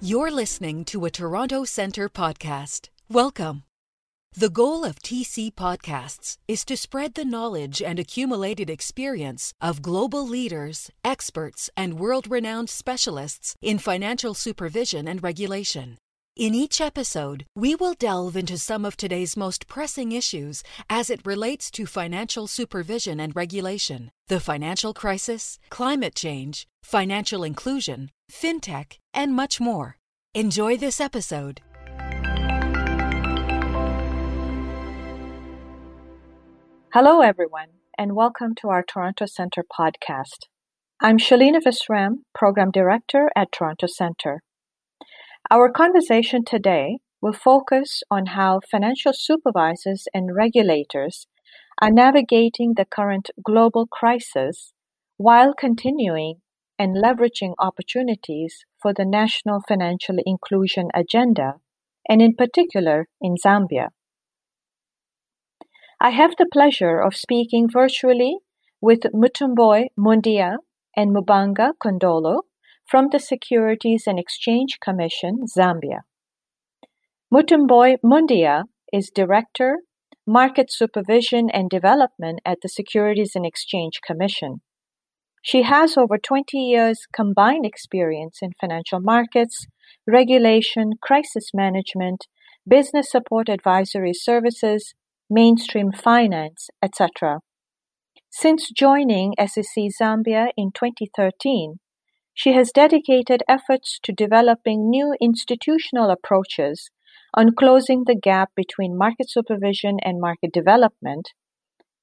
[0.00, 2.88] You're listening to a Toronto Centre podcast.
[3.10, 3.64] Welcome.
[4.32, 10.26] The goal of TC Podcasts is to spread the knowledge and accumulated experience of global
[10.26, 15.98] leaders, experts, and world renowned specialists in financial supervision and regulation.
[16.38, 21.26] In each episode, we will delve into some of today's most pressing issues as it
[21.26, 29.34] relates to financial supervision and regulation, the financial crisis, climate change, financial inclusion, fintech, and
[29.34, 29.96] much more.
[30.32, 31.60] Enjoy this episode.
[36.92, 40.46] Hello, everyone, and welcome to our Toronto Centre podcast.
[41.00, 44.44] I'm Shalina Visram, Program Director at Toronto Centre.
[45.50, 51.26] Our conversation today will focus on how financial supervisors and regulators
[51.80, 54.74] are navigating the current global crisis
[55.16, 56.42] while continuing
[56.78, 61.54] and leveraging opportunities for the national financial inclusion agenda,
[62.06, 63.88] and in particular in Zambia.
[65.98, 68.36] I have the pleasure of speaking virtually
[68.82, 70.58] with Mutomboy Mundia
[70.94, 72.42] and Mubanga Kondolo
[72.88, 76.00] from the Securities and Exchange Commission, Zambia.
[77.32, 79.78] Mutomboy Mundia is Director,
[80.26, 84.62] Market Supervision and Development at the Securities and Exchange Commission.
[85.42, 89.66] She has over 20 years combined experience in financial markets,
[90.06, 92.26] regulation, crisis management,
[92.66, 94.94] business support advisory services,
[95.30, 97.40] mainstream finance, etc.
[98.30, 101.76] Since joining SEC Zambia in 2013,
[102.38, 106.88] she has dedicated efforts to developing new institutional approaches
[107.34, 111.30] on closing the gap between market supervision and market development,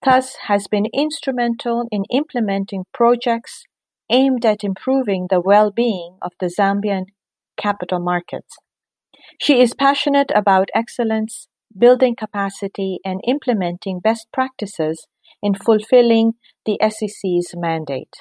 [0.03, 3.63] thus has been instrumental in implementing projects
[4.11, 7.05] aimed at improving the well-being of the Zambian
[7.55, 8.57] capital markets.
[9.39, 11.47] She is passionate about excellence,
[11.77, 15.07] building capacity, and implementing best practices
[15.41, 16.33] in fulfilling
[16.65, 18.15] the SEC's mandate.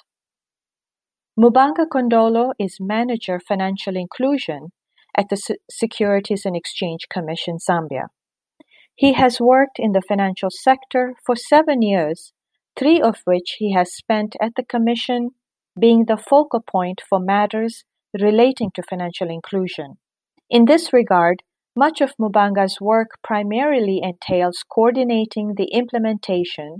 [1.37, 4.69] Mubanga Kondolo is Manager Financial Inclusion
[5.19, 8.07] at the Securities and Exchange Commission Zambia.
[8.95, 12.33] He has worked in the financial sector for seven years,
[12.79, 15.31] three of which he has spent at the Commission,
[15.77, 17.83] being the focal point for matters
[18.17, 19.99] relating to financial inclusion.
[20.49, 21.43] In this regard,
[21.75, 26.77] much of Mubanga's work primarily entails coordinating the implementation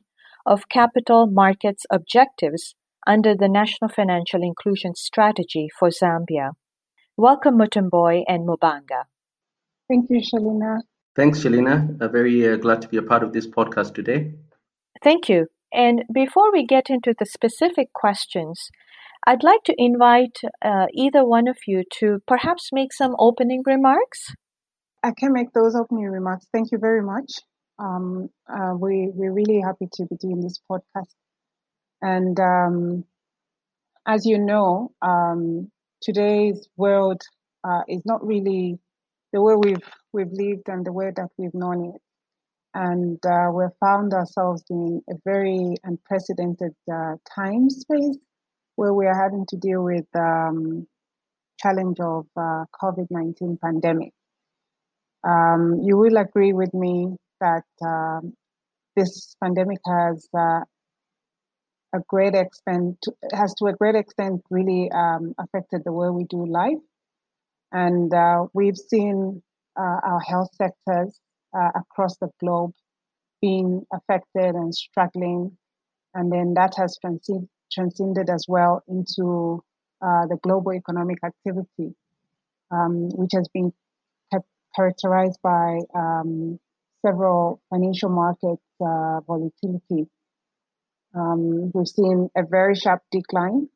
[0.47, 2.77] of capital markets objectives
[3.07, 6.53] under the National Financial Inclusion Strategy for Zambia.
[7.17, 9.05] Welcome, Mutomboy and Mubanga.
[9.89, 10.81] Thank you, Shalina.
[11.15, 11.97] Thanks, Shalina.
[12.01, 14.35] I'm very uh, glad to be a part of this podcast today.
[15.03, 15.47] Thank you.
[15.73, 18.71] And before we get into the specific questions,
[19.27, 24.35] I'd like to invite uh, either one of you to perhaps make some opening remarks.
[25.03, 26.47] I can make those opening remarks.
[26.53, 27.33] Thank you very much.
[27.79, 31.15] Um, uh, we, we're really happy to be doing this podcast.
[32.05, 33.05] And um,
[34.07, 35.71] as you know, um,
[36.03, 37.23] today's world
[37.67, 38.79] uh, is not really
[39.33, 42.01] the way we've we've lived and the way that we've known it.
[42.75, 48.19] And uh, we've found ourselves in a very unprecedented uh, time space
[48.77, 50.87] where we are having to deal with um,
[51.59, 54.13] challenge of uh, COVID-19 pandemic.
[55.27, 58.35] Um, you will agree with me that um,
[58.95, 60.61] this pandemic has uh,
[61.95, 62.99] a great extent
[63.33, 66.83] has to a great extent really um, affected the way we do life,
[67.73, 69.43] and uh, we've seen
[69.79, 71.21] uh, our health sectors
[71.57, 72.73] uh, across the globe
[73.41, 75.57] being affected and struggling,
[76.15, 79.63] and then that has transcend- transcended as well into
[80.03, 81.95] uh, the global economic activity,
[82.73, 83.73] um, which has been
[84.75, 86.59] characterized by um,
[87.07, 90.09] several financial market uh, volatility
[91.15, 93.69] um, we've seen a very sharp decline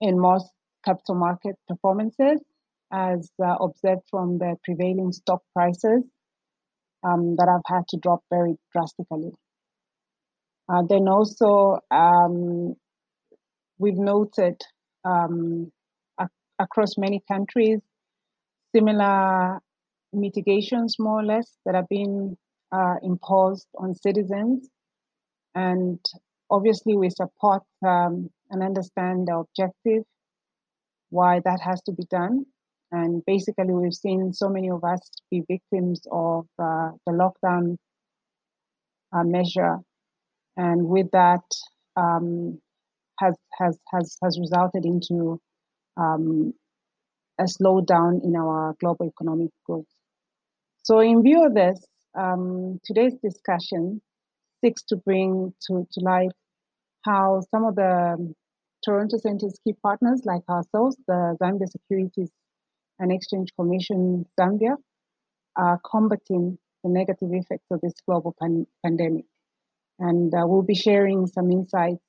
[0.00, 0.50] in most
[0.84, 2.40] capital market performances
[2.92, 6.04] as uh, observed from the prevailing stock prices
[7.04, 9.30] um, that have had to drop very drastically.
[10.68, 12.74] Uh, then also, um,
[13.78, 14.60] we've noted
[15.04, 15.70] um,
[16.20, 17.80] ac- across many countries
[18.74, 19.60] similar
[20.12, 22.36] mitigations, more or less, that have been
[22.72, 24.68] uh, imposed on citizens.
[25.54, 25.98] And
[26.50, 30.02] obviously we support um, and understand the objective
[31.10, 32.44] why that has to be done
[32.92, 35.00] and basically we've seen so many of us
[35.30, 37.76] be victims of uh, the lockdown
[39.12, 39.78] uh, measure
[40.56, 41.44] and with that
[41.96, 42.58] um,
[43.18, 45.40] has has has has resulted into
[45.96, 46.52] um,
[47.38, 49.86] a slowdown in our global economic growth.
[50.82, 51.84] So, in view of this,
[52.18, 54.00] um, today's discussion
[54.60, 56.32] seeks to bring to, to life
[57.04, 58.34] how some of the
[58.84, 62.30] Toronto Centre's key partners, like ourselves, the Zambia Securities
[62.98, 64.76] and Exchange Commission Zambia,
[65.56, 69.24] are combating the negative effects of this global pan- pandemic.
[69.98, 72.04] And uh, we'll be sharing some insights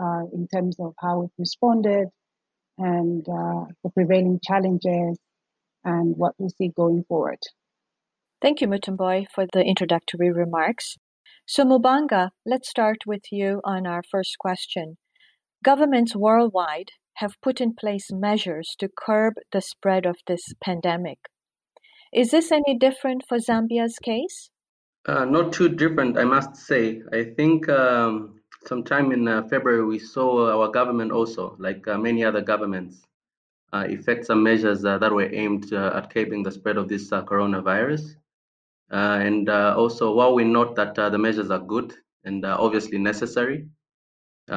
[0.00, 2.08] uh, in terms of how we've responded
[2.78, 5.18] and uh, the prevailing challenges
[5.84, 7.38] and what we see going forward.
[8.40, 10.96] Thank you, Mutomboy, for the introductory remarks.
[11.50, 14.98] So, Mubanga, let's start with you on our first question.
[15.64, 21.18] Governments worldwide have put in place measures to curb the spread of this pandemic.
[22.12, 24.50] Is this any different for Zambia's case?
[25.06, 27.00] Uh, not too different, I must say.
[27.14, 32.24] I think um, sometime in uh, February we saw our government also, like uh, many
[32.24, 33.06] other governments,
[33.72, 37.08] uh, effect some measures uh, that were aimed uh, at curbing the spread of this
[37.08, 38.16] coronavirus.
[38.90, 41.94] Uh, and uh, also, while we note that uh, the measures are good
[42.24, 43.68] and obviously necessary,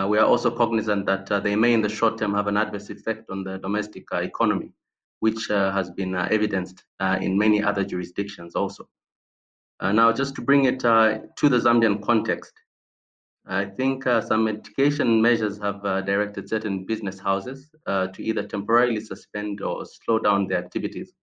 [0.08, 3.30] we are also cognizant that they may, in the short term, have an adverse effect
[3.30, 4.72] on the domestic economy
[5.22, 8.88] which uh, has been uh, evidenced uh, in many other jurisdictions also.
[9.82, 12.54] now, just to bring it to the Zambian context,
[13.46, 19.86] I think some mitigation measures have directed certain business houses to either temporarily suspend or
[19.86, 21.14] slow down their activities.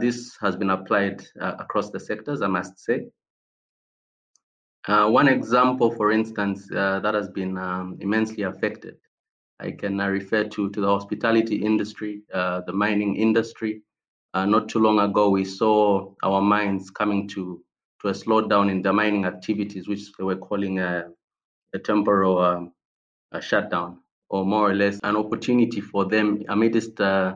[0.00, 3.06] This has been applied across the sectors, I must say.
[4.86, 8.96] Uh, one example, for instance, uh, that has been um, immensely affected
[9.60, 13.82] I can uh, refer to, to the hospitality industry, uh, the mining industry.
[14.34, 17.62] Uh, not too long ago, we saw our mines coming to,
[18.02, 21.08] to a slowdown in the mining activities, which they were calling a,
[21.74, 22.72] a temporal um,
[23.32, 23.98] a shutdown,
[24.30, 27.34] or more or less an opportunity for them amidst uh,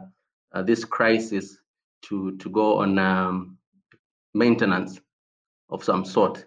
[0.53, 1.59] uh, this crisis
[2.03, 3.59] to, to go on um,
[4.35, 5.01] maintenance
[5.71, 6.47] of some sort.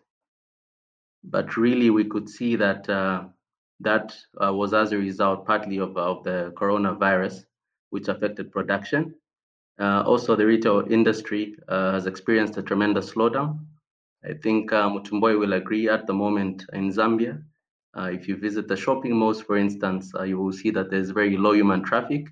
[1.24, 3.24] But really, we could see that uh,
[3.82, 7.46] that uh, was as a result partly of, of the coronavirus,
[7.90, 9.16] which affected production.
[9.80, 13.60] Uh, also, the retail industry uh, has experienced a tremendous slowdown.
[14.24, 17.44] I think uh, Mutomboy will agree at the moment in Zambia.
[17.98, 21.38] Uh, if you visit the shopping malls, for instance, you will see that there's very
[21.38, 22.28] low human traffic,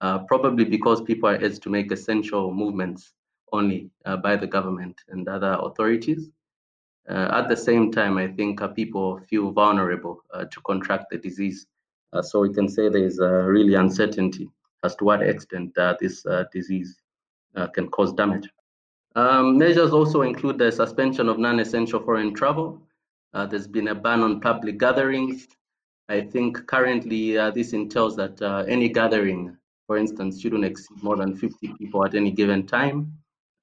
[0.00, 3.12] uh, probably because people are asked to make essential movements
[3.52, 3.90] only
[4.22, 6.30] by the government and other authorities.
[7.08, 11.18] Uh, at the same time, I think uh, people feel vulnerable uh, to contract the
[11.18, 11.66] disease.
[12.22, 13.18] so we can say there is
[13.56, 14.48] really uncertainty
[14.84, 16.90] as to what extent this disease
[17.74, 18.48] can cause damage.
[19.16, 22.80] Um, measures also include the suspension of non-essential foreign travel.
[23.34, 25.48] Uh, there's been a ban on public gatherings.
[26.08, 29.56] I think currently uh, this entails that uh, any gathering,
[29.90, 33.12] for instance, shouldn't exceed more than 50 people at any given time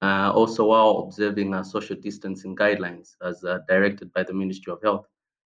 [0.02, 4.82] uh, also while observing uh, social distancing guidelines as uh, directed by the Ministry of
[4.82, 5.06] Health,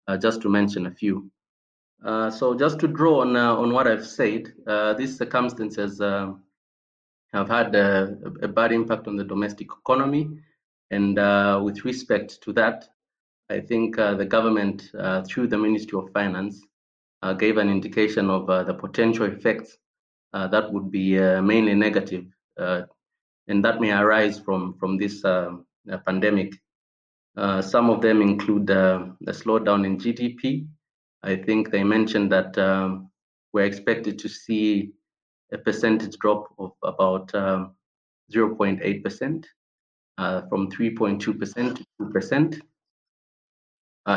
[0.10, 1.31] uh, just to mention a few.
[2.04, 4.51] Uh, so just to draw on, uh, on what I've said,
[4.98, 10.27] these circumstances have had a, a, bad impact on the domestic economy.
[10.92, 11.16] And
[11.63, 12.89] with respect to that,
[13.50, 14.92] I think the government,
[15.25, 16.62] through the Ministry of Finance,
[17.38, 19.77] gave an indication of the potential effects
[20.36, 22.25] that would be mainly negative
[23.48, 25.51] and that may arise from from this uh,
[25.92, 26.56] uh, pandemic.
[27.38, 30.68] Uh, some of them include uh, the slowdown in GDP.
[31.24, 33.10] I think they mentioned that um,
[33.51, 34.94] we're expected to see
[35.51, 39.46] a percentage drop of about 0.8%
[40.18, 41.34] uh, from 3.2% to
[42.01, 42.62] 2%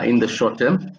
[0.04, 0.92] in the short term.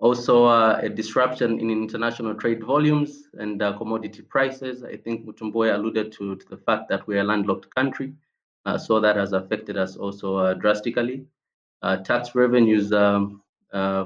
[0.00, 4.84] Also, uh, a disruption in international trade volumes and uh, commodity prices.
[4.84, 8.12] I think Mutomboy alluded to, to, the fact that we're a landlocked country,
[8.64, 11.26] uh, so that has affected us also uh, drastically.
[11.82, 14.04] Uh, tax revenues um, uh,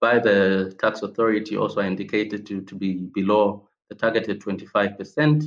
[0.00, 5.44] by the tax authority also are indicated to, to be below the targeted 25%.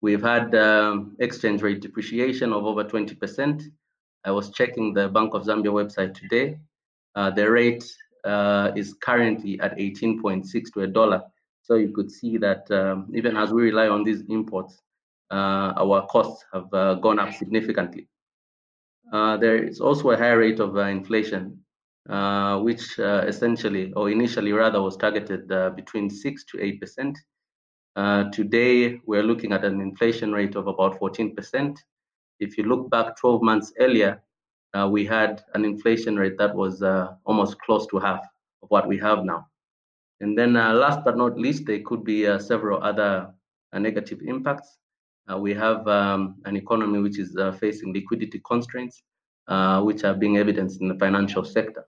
[0.00, 3.62] We've had um, exchange rate depreciation of over 20%.
[4.24, 6.58] I was checking the Bank of Zambia website today.
[7.16, 7.84] the rate
[8.24, 11.22] uh, is currently at 18.6 to a dollar.
[11.62, 14.80] So you could see that um, even as we rely on these imports,
[15.30, 18.08] uh, our costs have uh, gone up significantly.
[19.12, 21.58] Uh, there is also a high rate of uh, inflation,
[22.08, 27.18] uh, which essentially, or initially rather, was targeted between 6 to 8 percent.
[28.32, 31.78] today, we're looking at an inflation rate of about 14 percent.
[32.40, 34.22] If you look back 12 months earlier,
[34.74, 38.20] uh, we had an inflation rate that was uh, almost close to half
[38.62, 39.46] of what we have now.
[40.20, 43.32] And then, uh, last but not least, there could be uh, several other
[43.72, 44.78] uh, negative impacts.
[45.30, 49.02] Uh, we have um, an economy which is facing liquidity constraints,
[49.82, 51.86] which are being evidenced in the financial sector.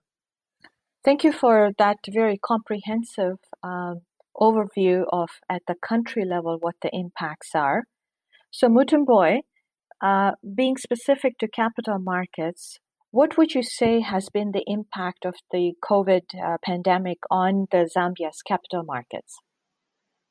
[1.02, 4.02] Thank you for that very comprehensive um,
[4.36, 7.84] overview of at the country level what the impacts are.
[8.50, 9.40] So, Mutomboy, uh,
[10.54, 12.78] being specific to capital markets,
[13.10, 17.90] what would you say has been the impact of the COVID uh, pandemic on the
[17.96, 19.36] Zambia's capital markets?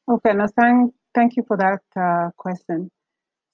[0.09, 2.89] Okay, no, thank thank you for that uh, question.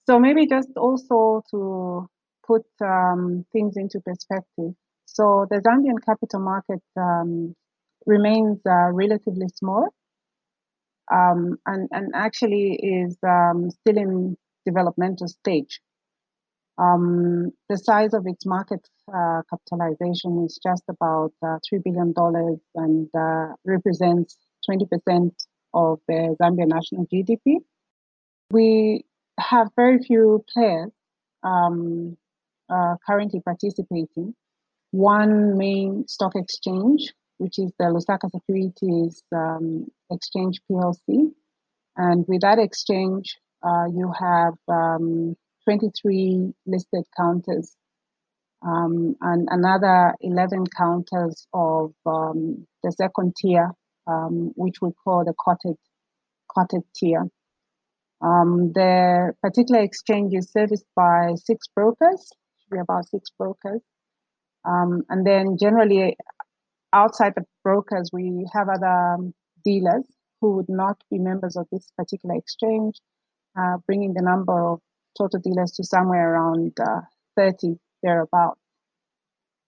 [0.08, 2.08] So maybe just also to
[2.46, 4.76] put um, things into perspective.
[5.06, 7.56] So the Zambian capital market um,
[8.06, 9.88] remains uh, relatively small,
[11.12, 15.82] um, and and actually is um, still in developmental stage.
[16.78, 22.14] Um, the size of its market uh, capitalization is just about uh, $3 billion
[22.76, 24.38] and uh, represents
[24.70, 25.32] 20%
[25.74, 27.58] of the Zambia national GDP.
[28.52, 29.06] We
[29.40, 30.92] have very few players
[31.44, 32.18] um,
[32.70, 34.34] uh, currently participating.
[34.92, 41.32] One main stock exchange, which is the Lusaka Securities um, Exchange PLC.
[41.98, 47.76] And with that exchange, uh, you have um, 23 listed counters
[48.66, 53.72] um, and another 11 counters of um, the second tier,
[54.08, 55.78] um, which we call the quoted,
[56.48, 57.24] quoted tier.
[58.22, 62.32] Um, the particular exchange is serviced by six brokers,
[62.62, 63.82] should be about six brokers.
[64.68, 66.18] Um, and then generally
[66.92, 69.18] outside the brokers, we have other
[69.64, 70.06] dealers
[70.42, 72.96] who would not be members of this particular exchange,
[73.60, 74.80] uh, bringing the number of
[75.18, 77.02] total dealers to somewhere around uh,
[77.36, 78.58] 30 thereabout.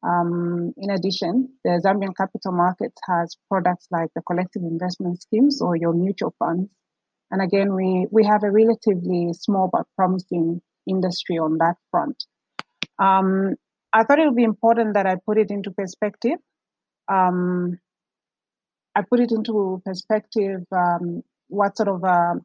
[0.03, 5.75] Um, in addition, the Zambian capital market has products like the collective investment schemes or
[5.75, 6.69] your mutual funds.
[7.31, 12.23] And again, we, we have a relatively small but promising industry on that front.
[12.99, 13.55] Um,
[13.91, 16.39] I thought it would be important that I put it into perspective.
[17.11, 17.79] Um,
[18.95, 22.35] I put it into perspective um, what sort of uh,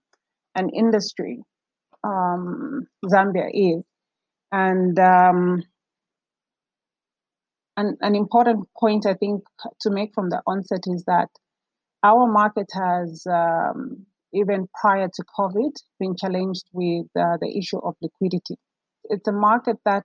[0.55, 1.43] an industry
[2.05, 3.85] um, Zambia is.
[4.51, 5.63] And um,
[7.77, 9.43] an, an important point I think
[9.81, 11.29] to make from the onset is that
[12.03, 17.95] our market has, um, even prior to COVID, been challenged with uh, the issue of
[18.03, 18.57] liquidity.
[19.05, 20.05] It's a market that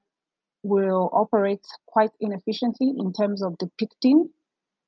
[0.63, 4.29] will operate quite inefficiently in terms of depicting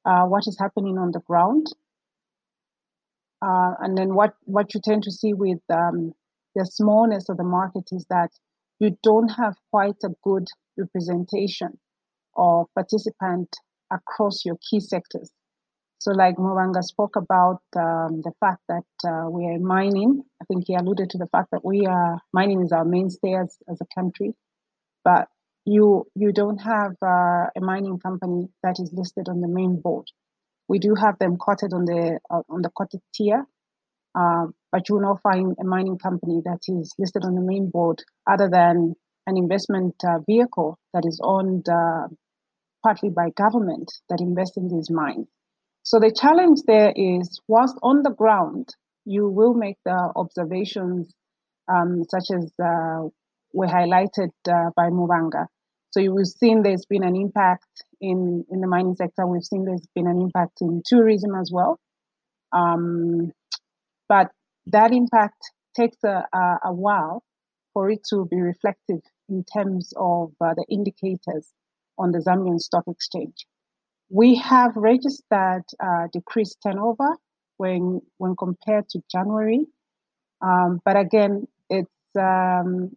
[0.06, 1.68] uh, what is happening on the ground.
[3.42, 6.14] Uh, and then what, what you tend to see with um,
[6.60, 8.32] the smallness of the market is that
[8.80, 10.48] you don't have quite a good
[10.78, 11.80] representation
[12.36, 13.50] of participant
[13.92, 15.32] across your key sectors.
[16.00, 20.24] So, like Mubanga spoke about um, the fact that uh, we are mining.
[20.42, 23.58] I think he alluded to the fact that we are mining is our mainstay as,
[23.70, 24.34] as a country,
[25.04, 25.28] but
[25.66, 30.08] you you don't have uh, a mining company that is listed on the main board.
[30.70, 33.46] We do have them quoted on the uh, on the quoted tier,
[34.16, 37.70] uh, but you will not find a mining company that is listed on the main
[37.70, 38.96] board other than
[39.28, 42.08] an investment uh, vehicle that is owned uh,
[42.84, 45.28] partly by government that invest in these mines.
[45.84, 48.70] So the challenge there is, whilst on the ground,
[49.06, 51.12] you will make the observations
[51.68, 53.08] um, such as uh,
[53.54, 55.46] were highlighted uh, by Mubanga.
[55.92, 57.66] So you've seen there's been an impact
[58.00, 59.26] in, in the mining sector.
[59.26, 61.80] We've seen there's been an impact in tourism as well.
[62.52, 63.32] Um,
[64.08, 64.28] but
[64.72, 65.42] that impact
[65.76, 66.24] takes a,
[66.64, 67.24] a, while
[67.74, 71.54] for it to be reflective in terms of uh, the indicators
[71.98, 73.46] on the Zambian Stock Exchange.
[74.10, 77.16] We have registered uh, decreased turnover
[77.58, 79.66] when when compared to January,
[80.42, 82.92] um, but again, it's um,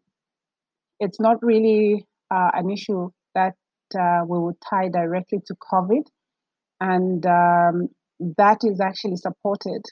[1.01, 3.57] it's not really uh, an issue that
[3.99, 6.05] uh, we would tie directly to COVID,
[6.81, 7.89] and um,
[8.39, 9.83] that is actually supported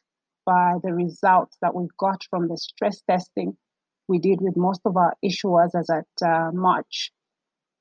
[0.44, 3.56] by the results that we got from the stress testing
[4.08, 7.12] we did with most of our issuers as at uh, March.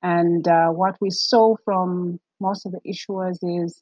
[0.01, 3.81] And uh, what we saw from most of the issuers is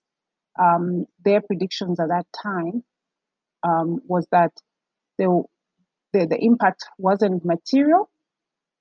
[0.60, 2.84] um, their predictions at that time
[3.64, 4.54] um, was that
[5.18, 5.44] the,
[6.14, 8.10] the, the impact wasn't material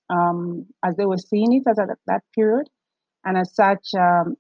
[0.08, 2.68] um, as they were seeing it as at that period.
[3.24, 4.36] And as such, um,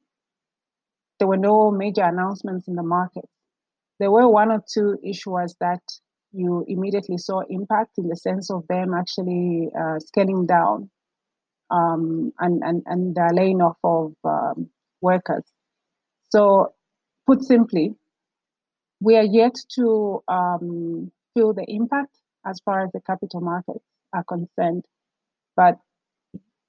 [1.18, 3.24] there were no major announcements in the market
[3.98, 5.82] there were one or two issuers that
[6.32, 10.90] you immediately saw impact in the sense of them actually uh, scaling down
[11.70, 14.68] um, and and and uh, laying off of um,
[15.00, 15.44] workers.
[16.30, 16.74] So,
[17.26, 17.94] put simply,
[19.00, 24.24] we are yet to um, feel the impact as far as the capital markets are
[24.24, 24.84] concerned,
[25.56, 25.78] but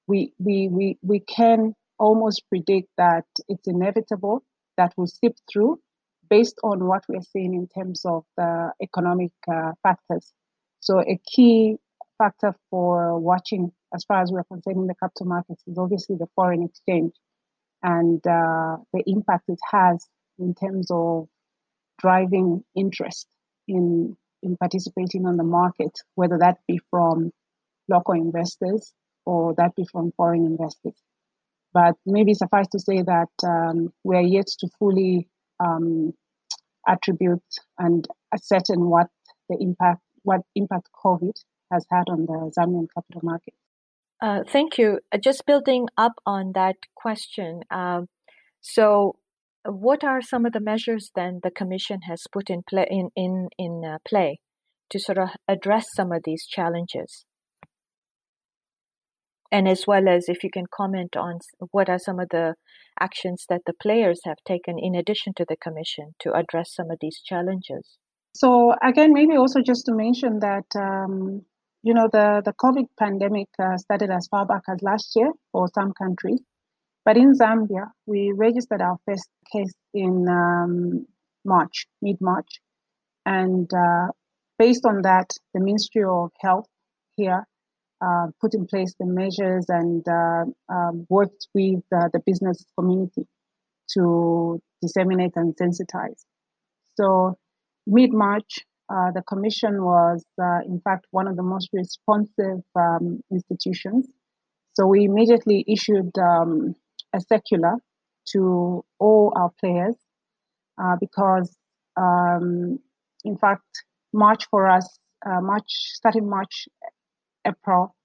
[0.07, 4.43] we we we we can almost predict that it's inevitable
[4.77, 5.79] that will seep through
[6.29, 10.34] based on what we're seeing in terms of the economic uh, factors.
[10.79, 11.77] So a key
[12.17, 16.27] factor for watching as far as we're concerned in the capital markets is obviously the
[16.36, 17.13] foreign exchange
[17.84, 20.05] and uh, the impact it has
[20.39, 21.27] in terms of
[22.00, 23.27] driving interest
[23.67, 27.31] in in participating on the market, whether that be from
[27.89, 28.93] local investors
[29.25, 30.93] or that be from foreign investors.
[31.74, 35.27] But maybe suffice to say that um, we are yet to fully
[35.60, 36.14] um,
[36.88, 37.42] attribute
[37.78, 39.08] and ascertain what
[39.50, 41.34] the impact, what impact COVID
[41.72, 43.54] has had on the Zambian capital market.
[44.22, 45.00] Uh, thank you.
[45.12, 47.62] Uh, just building up on that question.
[47.70, 48.08] Um,
[48.62, 49.18] so,
[49.64, 53.50] what are some of the measures then the Commission has put in play in in
[53.58, 54.40] in uh, play
[54.90, 57.26] to sort of address some of these challenges?
[59.51, 61.39] And as well as if you can comment on
[61.72, 62.56] what are some of the
[63.00, 66.98] actions that the players have taken in addition to the Commission to address some of
[67.00, 67.98] these challenges.
[68.36, 71.46] So again, maybe also just to mention that um,
[71.88, 75.70] you know, the, the COVID pandemic uh, started as far back as last year for
[75.74, 76.42] some countries.
[77.06, 81.06] But in Zambia, we registered our first case in um,
[81.46, 82.60] March, mid March.
[83.25, 84.08] And uh,
[84.60, 86.68] based on that, the Ministry of Health
[87.16, 87.48] here
[88.01, 93.25] uh, put in place the measures and uh, um, worked with uh, the business community
[93.89, 96.24] to disseminate and sensitize.
[96.96, 97.38] So,
[97.86, 100.25] mid March, the commission was,
[100.66, 104.08] in fact, one of the most responsive um, institutions.
[104.74, 106.75] So we immediately issued um,
[107.13, 107.75] a circular
[108.34, 109.96] to all our players
[111.00, 111.56] because,
[112.00, 112.80] um,
[113.26, 113.65] in fact,
[114.13, 116.67] March for us, uh, March starting March,
[117.45, 117.95] April,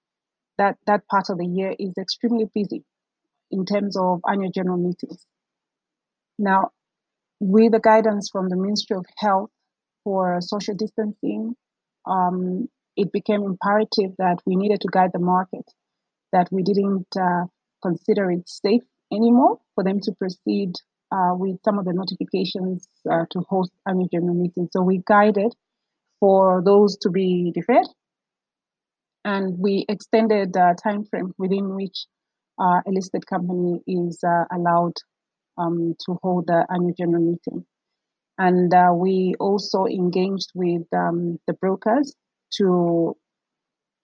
[0.58, 2.84] that that part of the year is extremely busy
[3.50, 5.26] in terms of annual general meetings.
[6.38, 6.70] Now,
[7.40, 9.50] with the guidance from the Ministry of Health
[10.04, 11.54] for social distancing,
[12.06, 15.64] um, it became imperative that we needed to guide the market,
[16.32, 17.44] that we didn't uh,
[17.82, 20.72] consider it safe anymore for them to proceed
[21.12, 24.70] uh, with some of the notifications uh, to host annual general meetings.
[24.72, 25.52] So we guided
[26.20, 27.88] for those to be deferred,
[29.24, 32.06] and we extended the time frame within which
[32.58, 34.94] uh, a listed company is uh, allowed
[35.58, 37.64] um, to hold the annual general meeting.
[38.38, 42.14] And uh, we also engaged with um, the brokers
[42.58, 43.16] to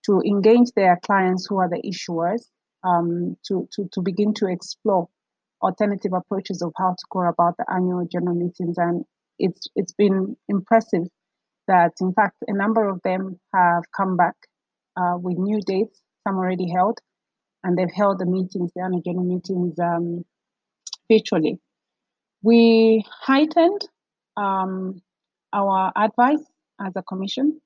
[0.07, 2.47] to engage their clients who are the issuers
[2.83, 5.09] um, to, to, to begin to explore
[5.61, 8.79] alternative approaches of how to go about the annual general meetings.
[8.79, 9.05] And
[9.39, 11.05] it's it's been impressive
[11.67, 14.35] that in fact a number of them have come back
[14.99, 16.99] uh, with new dates, some already held,
[17.63, 20.25] and they've held the meetings, the annual general meetings um,
[21.11, 21.59] virtually.
[22.43, 23.89] We heightened
[24.37, 25.03] um,
[25.53, 26.45] our advice
[26.81, 27.61] as a commission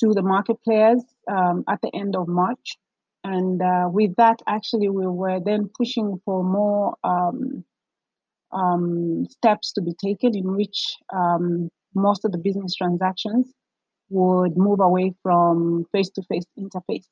[0.00, 2.76] to the market players um, at the end of March.
[3.24, 7.64] And uh, with that, actually, we were then pushing for more um,
[8.50, 13.52] um steps to be taken in which um, most of the business transactions
[14.10, 17.06] would move away from face to face interface.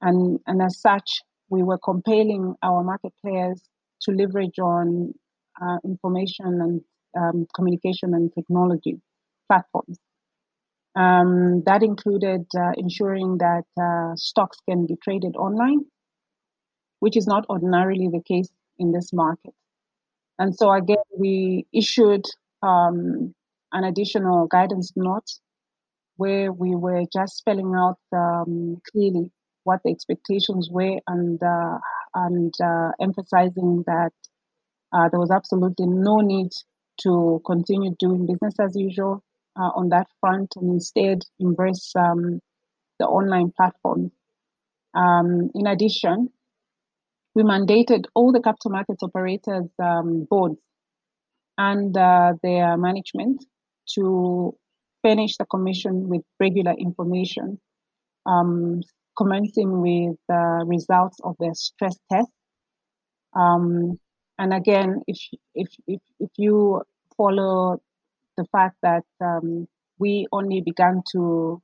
[0.00, 3.62] And, and as such, we were compelling our market players
[4.02, 5.14] to leverage on
[5.60, 6.80] uh, information and
[7.18, 9.00] um, communication and technology
[9.48, 9.98] platforms.
[10.96, 15.84] Um, that included uh, ensuring that uh, stocks can be traded online,
[16.98, 19.54] which is not ordinarily the case in this market.
[20.38, 22.24] And so, again, we issued
[22.62, 23.34] um,
[23.72, 25.30] an additional guidance note
[26.20, 29.30] where we were just spelling out um, clearly
[29.64, 31.78] what the expectations were and uh,
[32.14, 34.12] and uh, emphasizing that
[34.92, 36.50] uh, there was absolutely no need
[37.04, 39.22] to continue doing business as usual
[39.58, 42.40] uh, on that front and instead embrace um,
[42.98, 44.12] the online platform.
[44.94, 46.28] Um, in addition,
[47.34, 50.60] we mandated all the capital markets operators um, boards
[51.56, 53.44] and uh, their management
[53.94, 54.54] to
[55.02, 57.58] furnish the commission with regular information,
[58.26, 58.80] um,
[59.16, 62.30] commencing with the results of their stress test.
[63.34, 63.98] Um,
[64.38, 65.18] and again, if,
[65.54, 66.82] if, if, if you
[67.16, 67.80] follow
[68.36, 69.66] the fact that um,
[69.98, 71.62] we only began to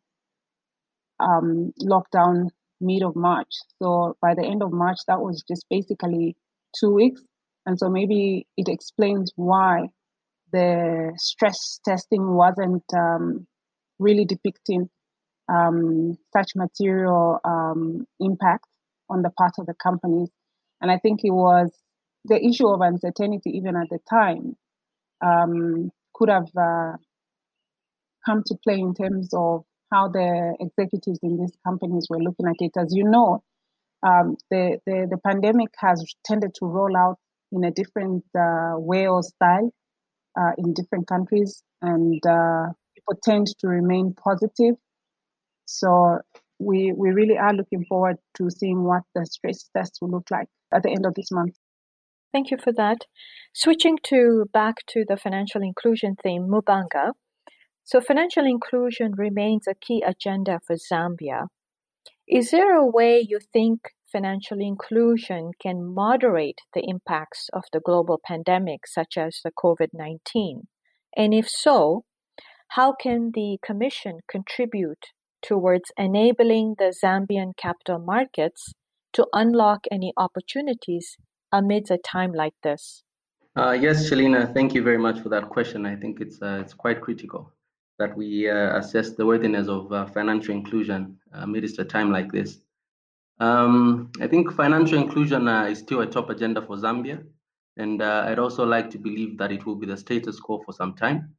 [1.18, 3.48] um, lock down mid of March.
[3.82, 6.36] So by the end of March, that was just basically
[6.78, 7.22] two weeks.
[7.64, 9.88] And so maybe it explains why
[10.52, 13.46] the stress testing wasn't um,
[13.98, 14.88] really depicting
[15.48, 18.66] um, such material um, impact
[19.08, 20.28] on the part of the companies.
[20.80, 21.70] And I think it was
[22.24, 24.56] the issue of uncertainty, even at the time,
[25.24, 26.96] um, could have uh,
[28.24, 32.56] come to play in terms of how the executives in these companies were looking at
[32.58, 32.72] it.
[32.76, 33.42] As you know,
[34.02, 37.18] um, the, the, the pandemic has tended to roll out
[37.52, 39.72] in a different uh, way or style
[40.38, 44.74] uh, in different countries, and uh, people tend to remain positive.
[45.66, 46.18] So
[46.58, 50.48] we we really are looking forward to seeing what the stress test will look like
[50.72, 51.56] at the end of this month.
[52.32, 53.06] Thank you for that.
[53.54, 57.12] Switching to back to the financial inclusion theme, Mubanga.
[57.84, 61.46] So financial inclusion remains a key agenda for Zambia.
[62.28, 68.20] Is there a way you think financial inclusion can moderate the impacts of the global
[68.24, 70.68] pandemic, such as the COVID 19?
[71.16, 72.04] And if so,
[72.68, 75.06] how can the Commission contribute
[75.42, 78.72] towards enabling the Zambian capital markets
[79.12, 81.16] to unlock any opportunities
[81.52, 83.02] amidst a time like this?
[83.56, 85.86] Uh, yes, Shalina, thank you very much for that question.
[85.86, 87.52] I think it's uh, it's quite critical
[87.98, 92.60] that we uh, assess the worthiness of uh, financial inclusion amidst a time like this.
[93.38, 97.22] Um, I think financial inclusion uh, is still a top agenda for Zambia,
[97.76, 100.72] and uh, I'd also like to believe that it will be the status quo for
[100.72, 101.34] some time.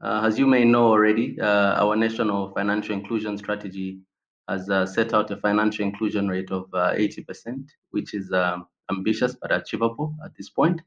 [0.00, 4.00] Uh, as you may know already, uh, our national financial inclusion strategy
[4.48, 7.52] has uh, set out a financial inclusion rate of 80%, uh,
[7.90, 10.80] which is um, ambitious but achievable at this point.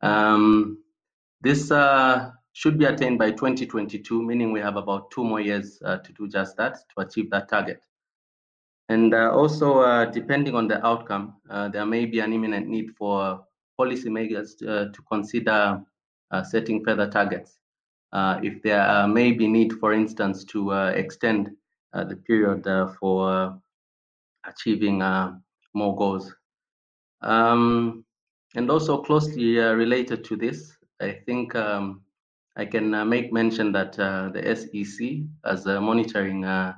[0.00, 0.82] Um,
[1.42, 1.70] this
[2.52, 6.56] should be attained by 2022, meaning we have about two more years to do just
[6.56, 7.80] that to achieve that target.
[8.90, 12.90] And uh, also, uh, depending on the outcome, uh, there may be an imminent need
[12.96, 13.46] for
[13.78, 15.80] policymakers to consider
[16.42, 17.60] setting further targets.
[18.42, 21.52] if there may be need, for instance, to extend
[21.92, 22.64] the period
[22.98, 23.56] for
[24.44, 24.98] achieving
[25.72, 26.34] more goals.
[27.22, 28.04] Um,
[28.56, 32.02] and also closely related to this, I think um,
[32.56, 36.74] I can uh, make mention that uh, the SEC, as a monitoring uh,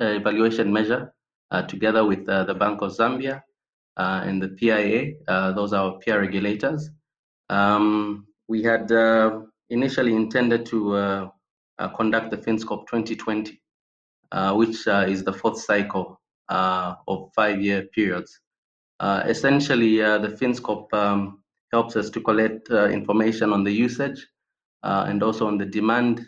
[0.00, 1.15] evaluation measure, uh,
[1.68, 3.42] together with uh, the Bank of Zambia
[3.96, 5.14] uh, and the PIA.
[5.54, 6.90] those are our peer regulators.
[7.48, 8.90] Um, we had
[9.70, 11.30] initially intended to
[11.94, 13.60] conduct the FinScope 2020,
[14.54, 18.40] which is the fourth cycle of five-year periods.
[19.02, 24.26] essentially, the FinScope um, helps us to collect uh, information on the usage
[24.82, 26.24] uh, and also on the demand,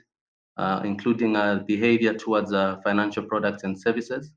[0.57, 1.33] uh, including
[1.67, 2.51] behavior towards
[2.83, 4.31] financial products and services.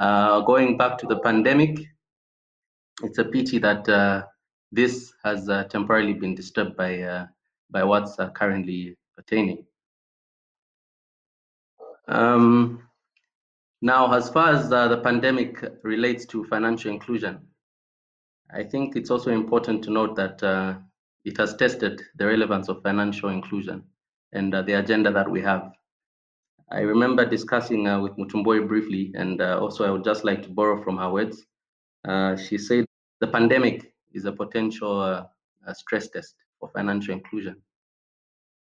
[0.00, 1.78] Uh, going back to the pandemic,
[3.02, 4.22] it's a pity that uh,
[4.72, 7.26] this has uh, temporarily been disturbed by uh,
[7.70, 9.66] by what's uh, currently pertaining.
[12.08, 12.82] Um,
[13.82, 17.38] now, as far as uh, the pandemic relates to financial inclusion,
[18.50, 20.80] I think it's also important to note that
[21.26, 23.84] it has tested the relevance of financial inclusion
[24.32, 25.72] and the agenda that we have
[26.72, 30.48] I remember discussing uh, with Mutumboi briefly, and uh, also I would just like to
[30.48, 31.44] borrow from her words.
[32.06, 32.86] Uh, she said
[33.20, 35.24] the pandemic is a potential uh,
[35.74, 37.56] stress test for financial inclusion,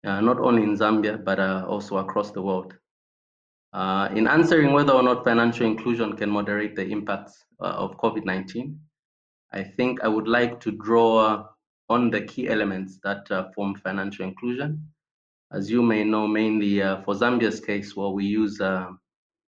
[0.04, 2.74] uh, not only in Zambia, but uh, also across the world.
[4.18, 8.80] in answering whether or not financial inclusion can moderate the impacts of COVID 19,
[9.54, 11.46] I think I would like to draw
[11.88, 14.92] on the key elements that form financial inclusion
[15.54, 18.90] as you may know, mainly uh, for Zambia's case, well, we use uh,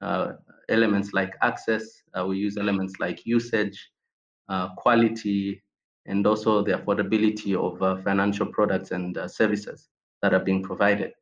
[0.00, 0.32] uh,
[0.68, 3.90] elements like access, we use elements like usage,
[4.76, 5.62] quality,
[6.06, 9.88] and also the affordability of financial products and services
[10.22, 11.12] that are being provided.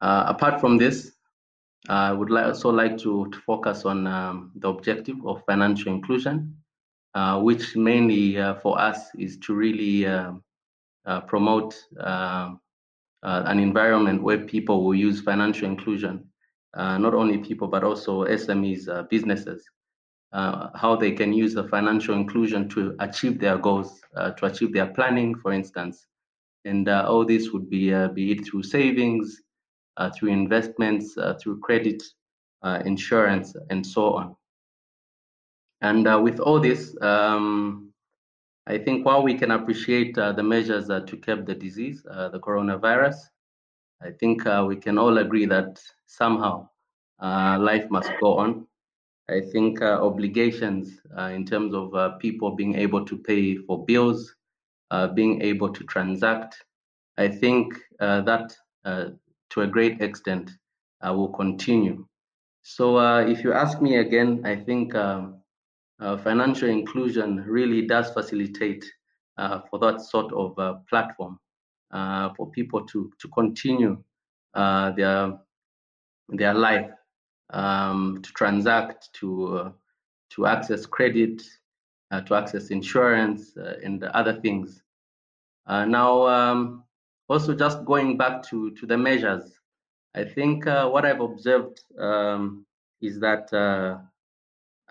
[0.00, 1.14] apart from this,
[1.88, 6.56] I would also like to, to focus on um, the objective of financial inclusion,
[7.14, 10.32] uh, which mainly uh, for us is to really uh,
[11.26, 12.60] promote um,
[13.24, 16.22] uh, an environment where people will use financial inclusion,
[16.74, 19.64] uh, not only people, but also SMEs, uh, businesses,
[20.32, 24.72] uh, how they can use the financial inclusion to achieve their goals, uh, to achieve
[24.74, 26.06] their planning, for instance.
[26.66, 29.40] And uh, all this would be, be it through savings,
[30.16, 32.02] through investments, through credit,
[32.84, 34.36] insurance, and so on.
[35.82, 37.93] And with all this, um,
[38.66, 42.40] I think while we can appreciate uh, the measures to curb the disease, uh, the
[42.40, 43.16] coronavirus,
[44.02, 46.68] I think uh, we can all agree that somehow
[47.20, 48.66] uh, life must go on.
[49.28, 54.34] I think uh, obligations uh, in terms of people being able to pay for bills,
[55.14, 56.62] being able to transact.
[57.16, 60.50] I think that to a great extent
[61.02, 62.06] will continue.
[62.62, 65.43] So if you ask me again, I think um,
[66.00, 68.84] financial inclusion really does facilitate
[69.36, 71.38] for that sort of platform
[72.36, 74.02] for people to, to continue
[74.54, 75.38] their,
[76.28, 76.90] their life
[77.50, 79.72] um, to transact, to uh,
[80.30, 81.42] to access credit,
[82.10, 84.82] uh, to access insurance, uh, and other things.
[85.66, 86.84] Uh, now, um,
[87.28, 89.58] also just going back to to the measures,
[90.14, 92.66] I think uh, what I've observed um,
[93.00, 93.50] is that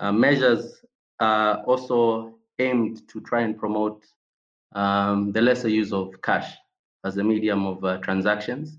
[0.02, 0.83] measures
[1.20, 4.06] are also aimed to try and promote
[4.74, 6.54] um, the lesser use of cash
[7.04, 8.78] as a medium of uh, transactions.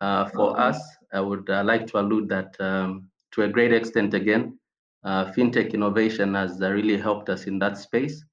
[0.00, 0.62] Uh, for mm-hmm.
[0.62, 0.80] us,
[1.12, 4.58] I would uh, like to allude that um, to a great extent, again,
[5.04, 8.24] uh, fintech innovation has uh, really helped us in that space,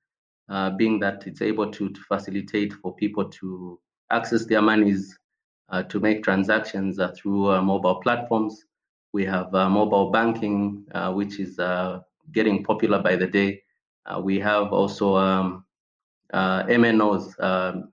[0.78, 3.80] being that it's able to, to, facilitate for people to
[4.12, 5.18] access their monies
[5.88, 8.65] to make transactions through mobile platforms.
[9.13, 11.60] We have mobile banking, which is
[12.32, 13.62] getting popular by the day.
[14.22, 15.65] we have also um,
[16.34, 17.92] MNOs, um,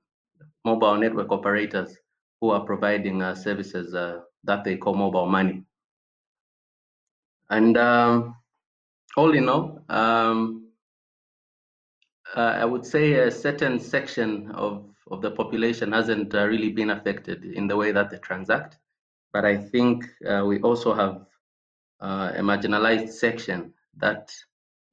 [0.65, 1.97] mobile network operators,
[2.41, 5.65] who are providing uh, services uh, that they call mobile money.
[7.51, 8.37] And um,
[9.17, 10.69] all in all, um,
[12.35, 16.91] uh, I would say a certain section of, of the population hasn't uh, really been
[16.91, 18.79] affected in the way that they transact.
[19.33, 21.27] But I think uh, we also have
[22.01, 24.31] uh, a marginalized section that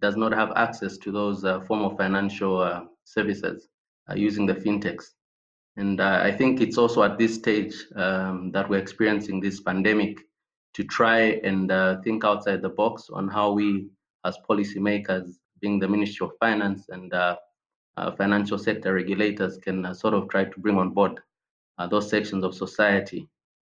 [0.01, 3.67] does not have access to those form of financial services
[4.15, 5.05] using the fintechs.
[5.75, 10.19] And uh, I think it's also at this stage um, that we're experiencing this pandemic
[10.75, 13.87] to try and uh, think outside the box on how we,
[14.25, 17.37] as policymakers, being the Ministry of Finance and uh,
[17.95, 21.19] uh financial sector regulators, can uh, sort of try to bring on board
[21.77, 23.27] uh, those sections of society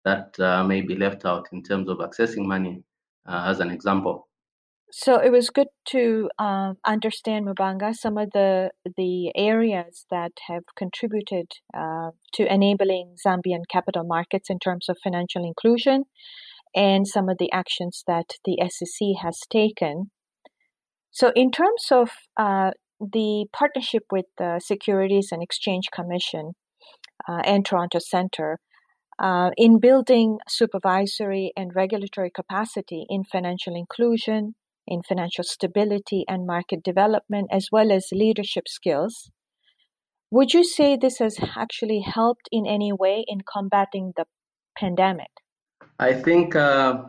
[0.04, 0.36] that
[0.68, 2.82] may be left out in terms of accessing money,
[3.26, 4.28] as an example.
[4.92, 10.62] So it was good to uh, understand Mubanga some of the the areas that have
[10.76, 16.04] contributed uh, to enabling Zambian capital markets in terms of financial inclusion,
[16.74, 20.10] and some of the actions that the SEC has taken.
[21.10, 22.70] So, in terms of uh,
[23.00, 26.52] the partnership with the Securities and Exchange Commission
[27.28, 28.58] uh, and Toronto Centre,
[29.18, 34.54] uh, in building supervisory and regulatory capacity in financial inclusion,
[34.86, 39.30] in financial stability and market development, as well as leadership skills.
[40.30, 44.24] Would you say this has actually helped in any way in combating the
[44.76, 45.30] pandemic?
[45.98, 47.04] I think uh,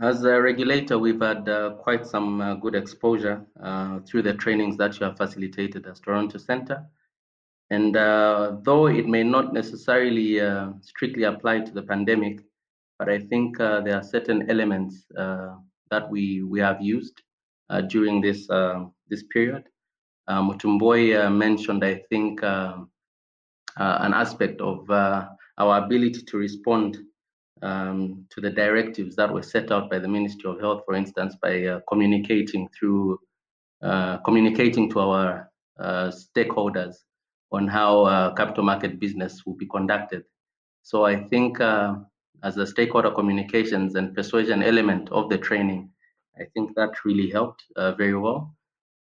[0.00, 4.76] as a regulator, we've had uh, quite some uh, good exposure uh, through the trainings
[4.76, 6.84] that you have facilitated as Toronto Centre.
[7.70, 12.40] And uh, though it may not necessarily uh, strictly apply to the pandemic,
[12.98, 15.06] but I think there are certain elements
[15.90, 17.22] that we, we have used
[17.70, 19.64] uh, during this, uh, this period.
[20.26, 22.90] Uh, Mutumboi mentioned, I think, um,
[23.76, 26.98] an aspect of our ability to respond
[27.62, 31.36] um, to the directives that were set out by the Ministry of Health, for instance,
[31.42, 33.18] by uh, communicating through
[33.80, 36.96] uh, communicating to our uh, stakeholders
[37.52, 40.24] on how capital market business will be conducted.
[40.82, 41.58] So I think
[42.42, 45.90] as a stakeholder communications and persuasion element of the training.
[46.38, 48.54] I think that really helped uh, very well.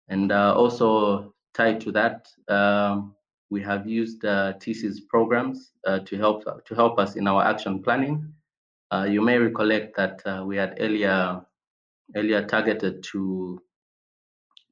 [0.09, 3.15] And uh, also tied to that, um,
[3.51, 7.83] we have used uh, TC's programs uh, to help to help us in our action
[7.83, 8.33] planning.
[8.91, 11.41] Uh, you may recollect that uh, we had earlier
[12.17, 13.63] earlier targeted to,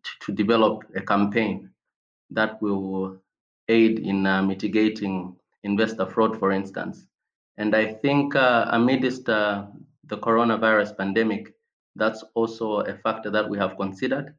[0.03, 1.70] to, to develop a campaign
[2.31, 3.18] that will
[3.68, 7.07] aid in mitigating investor fraud, for instance.
[7.61, 9.66] And I think uh, amidst uh,
[10.05, 11.53] the coronavirus pandemic,
[11.94, 14.35] that's also a factor that we have considered,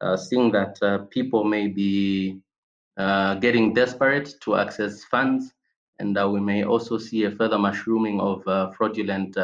[0.00, 2.40] uh, seeing that uh, people may be
[2.96, 5.54] uh, getting desperate to access funds,
[6.00, 9.36] and we may also see a further mushrooming of uh, fraudulent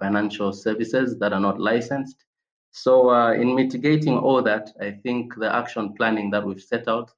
[0.00, 2.24] financial services that are not licensed.
[2.72, 7.12] So, in mitigating all that, I think the action planning that we've set out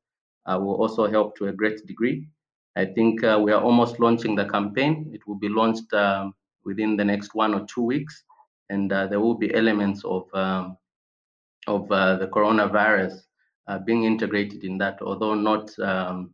[0.46, 2.29] will also help to a great degree.
[2.76, 5.10] I think uh, we are almost launching the campaign.
[5.14, 6.34] It will be launched um,
[6.64, 8.24] within the next one or two weeks,
[8.68, 10.76] and uh, there will be elements of um,
[11.66, 13.14] of uh, the coronavirus
[13.66, 16.32] uh, being integrated in that, although not um,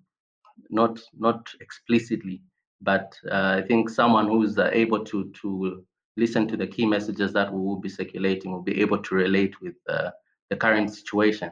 [0.69, 2.43] not not explicitly.
[2.81, 5.85] But uh, I think someone who's uh, able to to
[6.17, 9.61] listen to the key messages that we will be circulating, will be able to relate
[9.61, 11.51] with the current situation.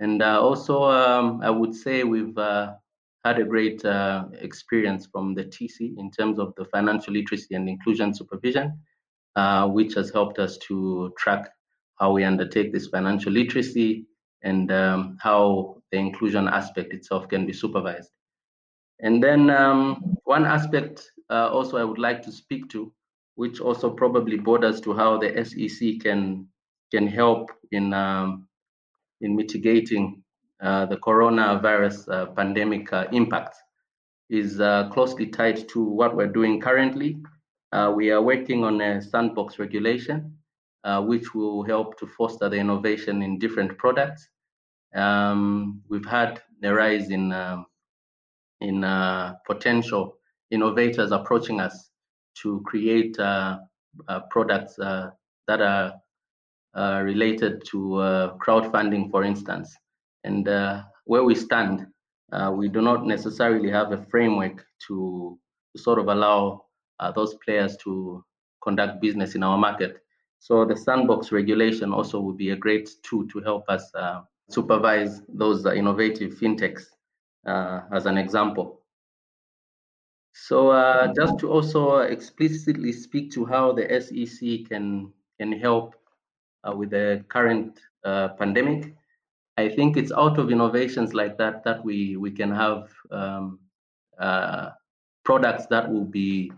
[0.00, 2.36] And also, um, I would say we've
[3.24, 7.68] had a great uh, experience from the TC in terms of the financial literacy and
[7.68, 8.78] inclusion supervision,
[9.36, 11.50] uh, which has helped us to track
[11.98, 14.06] how we undertake this financial literacy
[14.42, 18.10] and um, how the inclusion aspect itself can be supervised.
[19.00, 22.92] And then um, one aspect uh, also I would like to speak to,
[23.34, 26.48] which also probably borders to how the SEC can
[26.90, 28.48] can help in um,
[29.20, 30.17] in mitigating
[30.60, 33.56] the coronavirus uh, pandemic uh, impact,
[34.30, 37.18] is uh, closely tied to what we're doing currently.
[37.72, 40.34] Uh, we are working on a sandbox regulation,
[41.02, 44.28] which will help to foster the innovation in different products.
[44.94, 47.66] Um, we've had a rise in um,
[48.60, 48.80] in
[49.46, 50.18] potential
[50.50, 51.90] innovators approaching us
[52.42, 53.58] to create uh,
[54.08, 55.10] uh, products uh,
[55.46, 55.94] that are
[56.74, 59.74] uh, related to uh, crowdfunding, for instance.
[60.24, 61.86] And uh, where we stand,
[62.52, 65.38] we do not necessarily have a framework to,
[65.74, 66.64] to sort of allow
[67.14, 68.24] those players to
[68.62, 70.02] conduct business in our market.
[70.40, 73.90] So the sandbox regulation also would be a great tool to help us
[74.50, 76.84] supervise those innovative fintechs,
[77.46, 78.78] as an example.
[80.46, 85.94] So uh, just to also explicitly speak to how the SEC can can help
[86.64, 88.94] uh, with the current uh, pandemic,
[89.58, 93.58] I think it's out of innovations like that that we we can have um,
[94.18, 94.70] uh,
[95.24, 96.52] products that will be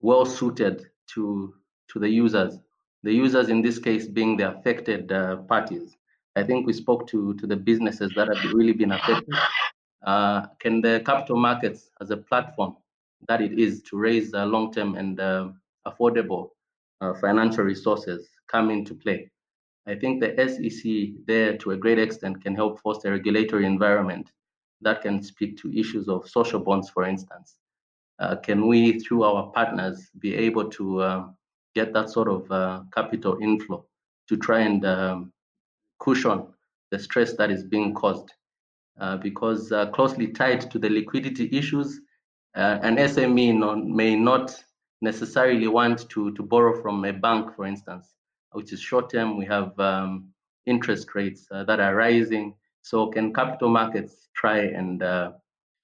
[0.00, 0.76] well suited
[1.14, 1.54] to
[1.90, 2.58] to the users.
[3.04, 5.96] The users in this case being the affected uh, parties.
[6.36, 9.34] I think we spoke to to the businesses that have really been affected
[10.02, 12.76] uh, can the capital markets as a platform
[13.28, 15.48] that it is to raise uh, long-term and uh,
[15.86, 16.50] affordable
[17.00, 19.30] uh, financial resources come into play?
[19.86, 24.30] I think the SEC there to a great extent can help foster a regulatory environment
[24.82, 27.56] that can speak to issues of social bonds, for instance.
[28.18, 31.26] Uh, can we, through our partners, be able to uh,
[31.74, 33.84] get that sort of uh, capital inflow
[34.28, 35.32] to try and um,
[35.98, 36.46] cushion
[36.90, 38.32] the stress that is being caused
[39.00, 42.00] uh, because uh, closely tied to the liquidity issues,
[42.54, 44.54] uh, an SME non, may not
[45.00, 48.14] necessarily want to, to borrow from a bank, for instance,
[48.52, 49.36] which is short term.
[49.36, 50.28] We have um,
[50.66, 52.54] interest rates uh, that are rising.
[52.82, 55.32] So, can capital markets try and uh,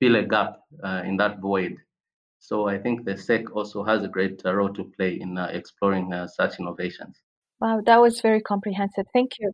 [0.01, 1.77] fill a gap uh, in that void?
[2.39, 6.59] So, I think the SEC also has a great role to play in exploring such
[6.59, 7.21] innovations.
[7.61, 9.07] Wow, that was very comprehensive.
[9.13, 9.53] Thank you.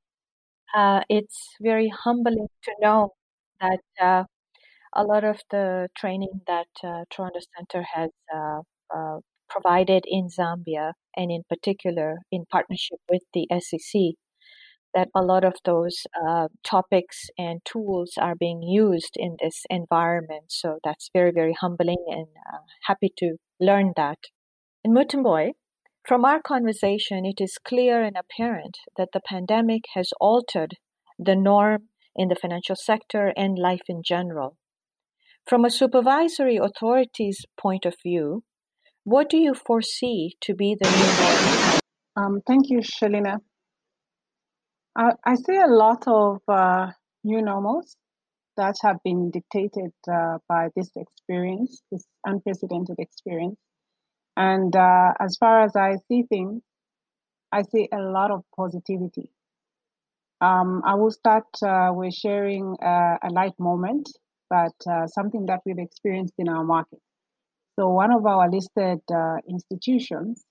[1.09, 3.13] it's very humbling to know
[3.61, 4.25] that uh,
[4.95, 8.61] a lot of the training that uh, Toronto Centre has uh,
[8.95, 9.19] uh,
[9.53, 14.17] provided in Zambia, and in particular in partnership with the SEC,
[14.95, 20.45] that a lot of those uh, topics and tools are being used in this environment.
[20.49, 24.19] So that's very, very humbling and uh, happy to learn that.
[24.85, 25.53] In Mutomboy,
[26.07, 30.75] from our conversation, it is clear and apparent that the pandemic has altered
[31.19, 34.57] the norm in the financial sector and life in general.
[35.47, 38.45] From a supervisory authority's point of view,
[39.05, 41.81] what do you foresee to be the new norm?
[42.15, 43.39] Um, thank you, Shalina.
[44.97, 46.89] I, I see a lot of uh,
[47.25, 47.97] new normals
[48.57, 53.59] that have been dictated uh, by this experience, this unprecedented experience.
[54.37, 56.63] And uh, as far as I see things,
[57.51, 59.31] I see a lot of positivity.
[60.41, 64.11] Um, I will start uh, with sharing uh, a light moment,
[64.51, 66.99] but uh, something that we've experienced in our market.
[67.79, 70.45] So, one of our listed uh, institutions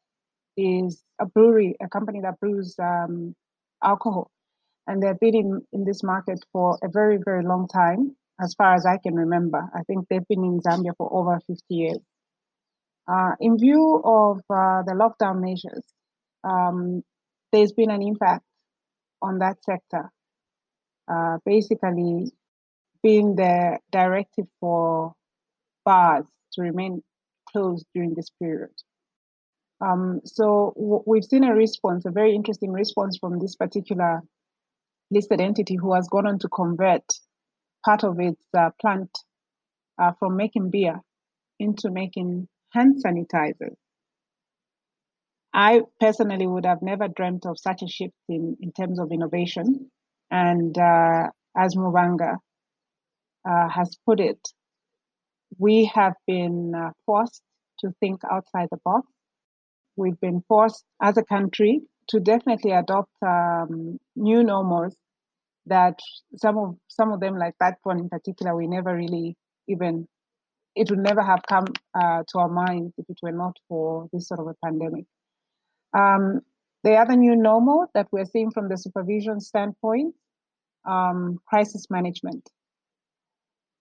[0.57, 3.36] is a brewery, a company that brews um,
[3.84, 4.31] alcohol.
[4.88, 8.73] And they've been in, in this market for a very, very long time, as far
[8.73, 9.69] as I can remember.
[9.73, 11.99] I think they've been in Zambia for over 50 years.
[13.07, 15.84] Uh, in view of uh, the lockdown measures,
[16.43, 17.03] um,
[17.51, 18.43] there's been an impact
[19.22, 20.09] on that sector.
[21.07, 22.32] Uh, basically,
[23.03, 25.13] being the directive for
[25.86, 27.03] bars to remain
[27.52, 28.72] closed during this period.
[29.82, 34.22] Um, so w- we've seen a response, a very interesting response from this particular
[35.10, 37.04] listed entity who has gone on to convert
[37.86, 39.10] part of its uh, plant
[40.02, 41.02] uh, from making beer
[41.60, 43.76] into making hand sanitizers.
[45.54, 49.91] I personally would have never dreamt of such a shift in, in terms of innovation.
[50.30, 51.28] And uh,
[51.58, 52.38] as Mubanga
[53.47, 54.39] uh, has put it,
[55.62, 57.41] we have been uh, forced
[57.80, 59.07] to think outside the box
[59.95, 64.95] we've been forced as a country to definitely adopt um, new normals
[65.68, 65.99] that
[66.36, 69.36] some of some of them, like that one in particular, we never really
[69.68, 70.07] even
[70.76, 74.28] it would never have come uh, to our minds if it were not for this
[74.28, 75.05] sort of a pandemic.
[75.93, 76.41] Um,
[76.84, 80.16] the other new normal that we're seeing from the supervision standpoint,
[80.89, 82.49] um, crisis management.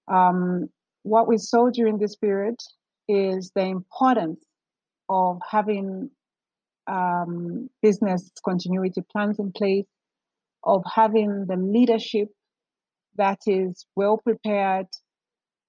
[0.08, 0.68] Um,
[1.02, 2.56] what we saw during this period
[3.08, 4.44] is the importance
[5.08, 6.10] of having
[6.86, 9.86] um, business continuity plans in place,
[10.64, 12.28] of having the leadership
[13.16, 14.86] that is well prepared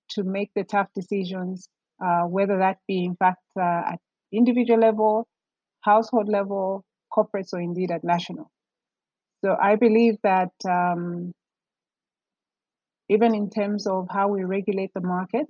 [0.10, 1.68] to make the tough decisions,
[2.04, 4.00] uh, whether that be in fact uh, at
[4.32, 5.28] individual level,
[5.82, 8.50] household level, corporates, or indeed at national.
[9.44, 11.34] So I believe that um,
[13.12, 15.46] even in terms of how we regulate the market,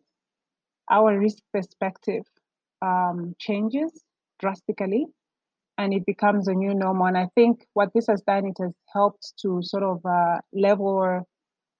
[0.89, 2.23] our risk perspective
[2.81, 3.91] um, changes
[4.39, 5.05] drastically
[5.77, 7.05] and it becomes a new normal.
[7.05, 11.23] And I think what this has done, it has helped to sort of uh, level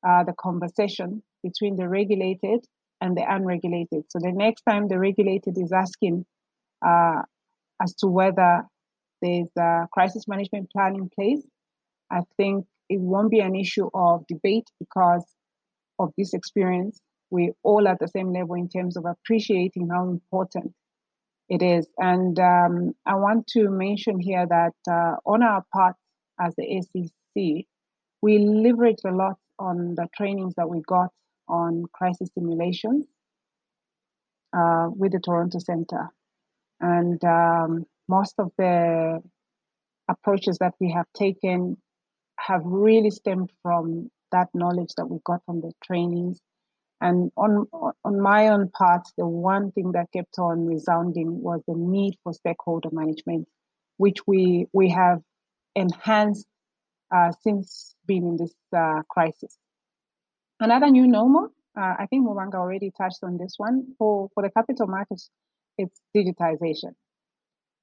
[0.07, 2.63] uh, the conversation between the regulated
[3.01, 4.03] and the unregulated.
[4.09, 6.25] So the next time the regulated is asking
[6.85, 7.23] uh,
[7.81, 8.63] as to whether
[9.23, 11.43] there's a crisis management plan in place,
[12.11, 15.25] I think it won't be an issue of debate because
[16.01, 16.99] of this experience.
[17.29, 20.73] We're all at the same level in terms of appreciating how important
[21.49, 21.87] it is.
[21.97, 25.95] And um, I want to mention here that uh, on our part
[26.39, 27.65] as the SEC,
[28.21, 31.09] we leverage a lot on the trainings that we got
[31.47, 33.05] on crisis simulations
[34.57, 36.09] uh, with the Toronto Centre.
[36.79, 39.21] And um, most of the
[40.09, 41.77] approaches that we have taken
[42.37, 46.39] have really stemmed from that knowledge that we got from the trainings.
[46.99, 47.65] And on
[48.03, 52.33] on my own part, the one thing that kept on resounding was the need for
[52.33, 53.47] stakeholder management,
[53.97, 55.21] which we we have
[55.75, 56.45] enhanced
[57.11, 59.57] uh, since being in this uh, crisis.
[60.59, 64.51] Another new normal, uh, I think Mubanga already touched on this one, for, for the
[64.51, 65.29] capital markets,
[65.77, 66.93] it's digitization.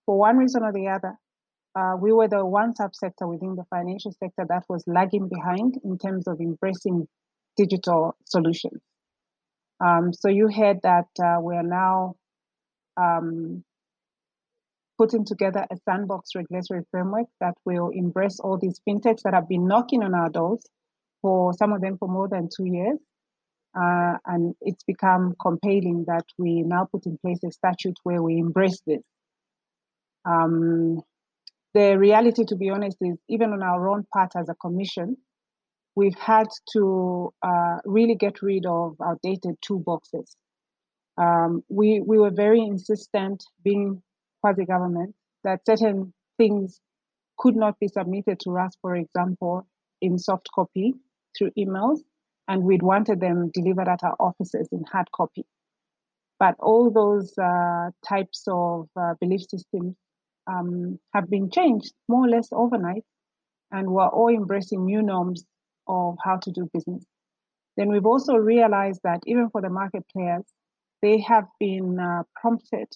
[0.06, 1.18] For one reason or the other,
[1.78, 5.96] uh, we were the one subsector within the financial sector that was lagging behind in
[5.98, 7.06] terms of embracing
[7.56, 8.80] digital solutions.
[9.84, 12.16] Um, so you heard that uh, we are now
[12.96, 13.62] um,
[14.96, 19.68] putting together a sandbox regulatory framework that will embrace all these fintechs that have been
[19.68, 20.64] knocking on our doors
[21.22, 22.98] for some of them for more than two years.
[23.78, 28.38] Uh, and it's become compelling that we now put in place a statute where we
[28.38, 29.02] embrace this.
[30.24, 31.02] Um,
[31.74, 35.16] the reality, to be honest, is even on our own part as a commission,
[35.94, 40.34] we've had to uh, really get rid of outdated toolboxes.
[41.18, 44.02] Um, we, we were very insistent, being
[44.40, 45.14] quasi government,
[45.44, 46.80] that certain things
[47.38, 49.66] could not be submitted to us, for example,
[50.00, 50.94] in soft copy
[51.36, 51.98] through emails,
[52.46, 55.44] and we'd wanted them delivered at our offices in hard copy.
[56.38, 59.96] But all those uh, types of uh, belief systems
[60.48, 63.04] um, have been changed more or less overnight,
[63.70, 65.44] and we're all embracing new norms
[65.86, 67.04] of how to do business.
[67.76, 70.44] Then we've also realized that even for the market players,
[71.02, 72.88] they have been uh, prompted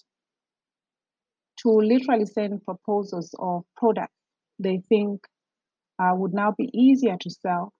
[1.59, 4.13] to literally send proposals of products
[4.59, 5.21] they think
[5.99, 7.73] uh, would now be easier to sell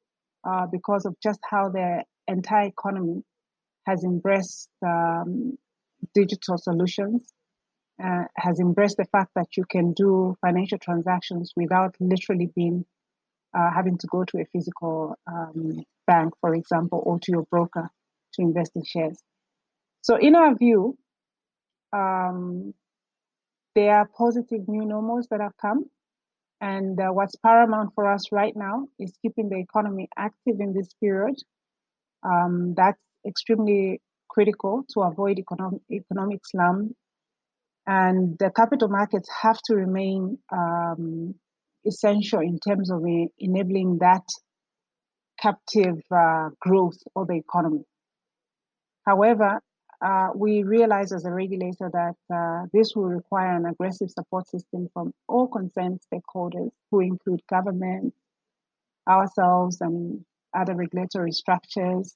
[0.48, 3.24] uh, because of just how the entire economy
[3.86, 5.58] has embraced um,
[6.14, 7.34] digital solutions,
[8.02, 12.86] uh, has embraced the fact that you can do financial transactions without literally being
[13.54, 17.90] uh, having to go to a physical um, bank, for example, or to your broker
[18.34, 19.22] to invest in shares.
[20.02, 20.98] So, in our view,
[21.94, 22.74] um,
[23.76, 25.86] there are positive new normals that have come.
[26.62, 30.88] And uh, what's paramount for us right now is keeping the economy active in this
[31.00, 31.36] period.
[32.24, 36.96] Um, that's extremely critical to avoid economic, economic slum.
[37.86, 41.36] And the capital markets have to remain um,
[41.86, 43.04] essential in terms of
[43.38, 44.24] enabling that
[45.40, 47.84] captive uh, growth of the economy.
[49.06, 49.60] However,
[50.04, 54.90] uh, we realize as a regulator that uh, this will require an aggressive support system
[54.94, 58.14] from all concerned stakeholders, who include government,
[59.08, 62.16] ourselves, and other regulatory structures,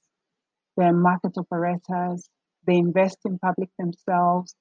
[0.76, 2.30] the market operators,
[2.65, 4.53] the investing public themselves,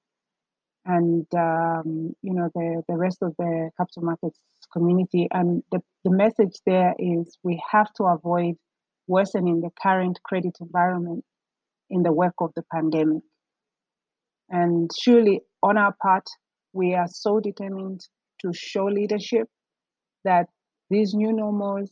[0.86, 4.38] and um, you know the, the rest of the capital markets
[4.72, 5.28] community.
[5.30, 8.54] And the, the message there is we have to avoid
[9.06, 11.24] worsening the current credit environment
[11.90, 13.22] in the wake of the pandemic.
[14.48, 16.24] And surely on our part,
[16.72, 18.00] we are so determined
[18.42, 19.48] to show leadership
[20.24, 20.46] that
[20.90, 21.90] these new normals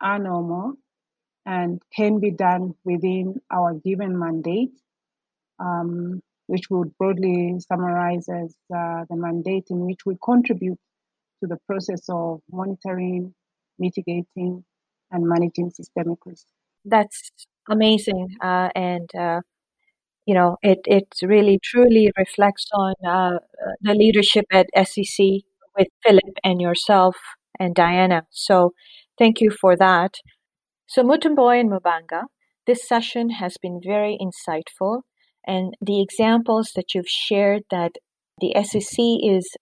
[0.00, 0.74] are normal
[1.44, 4.72] and can be done within our given mandate,
[5.60, 10.78] um, which would broadly summarize as uh, the mandate in which we contribute
[11.40, 13.34] to the process of monitoring,
[13.78, 14.64] mitigating,
[15.10, 16.46] and managing systemic risk.
[16.84, 17.30] That's
[17.68, 19.40] amazing, uh, and uh,
[20.26, 23.38] you know it it really truly reflects on uh,
[23.80, 25.44] the leadership at SEC
[25.76, 27.16] with Philip and yourself
[27.58, 28.22] and Diana.
[28.30, 28.72] So
[29.18, 30.14] thank you for that.
[30.86, 32.24] So Mutomboy and Mubanga,
[32.66, 35.02] this session has been very insightful,
[35.46, 37.92] and the examples that you've shared that
[38.40, 39.56] the SEC is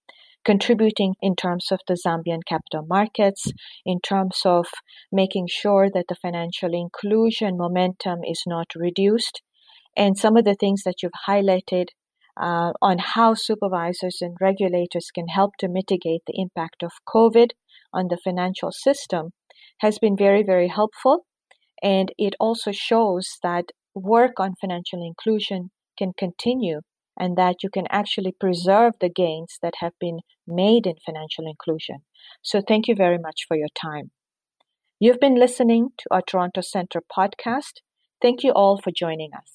[0.44, 3.50] contributing in terms of the Zambian capital markets,
[3.86, 4.66] in terms of
[5.10, 9.42] making sure that the financial inclusion momentum is not reduced,
[9.96, 11.86] and some of the things that you've highlighted
[12.40, 17.50] uh, on how supervisors and regulators can help to mitigate the impact of COVID
[17.92, 19.30] on the financial system
[19.78, 21.26] has been very, very helpful.
[21.82, 26.80] And it also shows that work on financial inclusion can continue
[27.18, 31.98] and that you can actually preserve the gains that have been made in financial inclusion.
[32.42, 34.10] So thank you very much for your time.
[34.98, 37.80] You've been listening to our Toronto Centre podcast.
[38.20, 39.53] Thank you all for joining us.